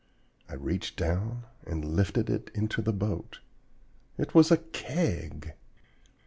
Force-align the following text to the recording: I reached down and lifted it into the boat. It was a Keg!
I 0.49 0.55
reached 0.55 0.97
down 0.97 1.43
and 1.63 1.93
lifted 1.95 2.27
it 2.27 2.49
into 2.55 2.81
the 2.81 2.91
boat. 2.91 3.37
It 4.17 4.33
was 4.33 4.49
a 4.49 4.57
Keg! 4.57 5.53